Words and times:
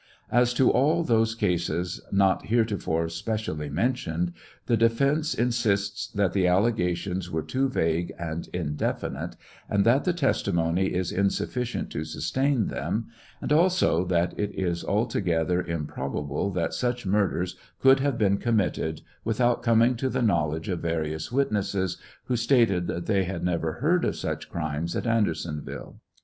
As 0.31 0.55
to 0.55 0.71
all 0.71 1.03
those 1.03 1.35
cases 1.35 2.01
not 2.11 2.47
heretofore 2.47 3.07
specially 3.07 3.69
mentioned, 3.69 4.33
the 4.65 4.75
defence 4.75 5.35
insists 5.35 6.07
that 6.13 6.33
the 6.33 6.47
allegations 6.47 7.29
were 7.29 7.43
too 7.43 7.69
vague 7.69 8.11
and 8.17 8.47
indefinite, 8.47 9.35
and 9.69 9.85
that 9.85 10.03
the 10.03 10.13
testimony 10.13 10.87
is 10.91 11.11
insufficient 11.11 11.91
to 11.91 12.03
sustain 12.03 12.65
them, 12.65 13.09
and 13.43 13.53
also 13.53 14.03
that 14.05 14.33
it 14.39 14.49
is 14.55 14.83
altogether 14.83 15.61
improbable 15.61 16.49
that 16.49 16.73
such 16.73 17.05
murders 17.05 17.55
could 17.79 17.99
have 17.99 18.17
been 18.17 18.39
committed 18.39 19.01
without 19.23 19.61
coming 19.61 19.95
to 19.97 20.09
the 20.09 20.23
knowledge 20.23 20.67
of 20.67 20.79
various 20.79 21.31
witnesses, 21.31 21.97
who 22.23 22.35
stated 22.35 22.87
that 22.87 23.05
they 23.05 23.25
had 23.25 23.43
never 23.43 23.73
heard 23.73 24.03
of 24.03 24.15
such 24.15 24.49
crimes 24.49 24.95
at 24.95 25.05
Andersonville. 25.05 25.97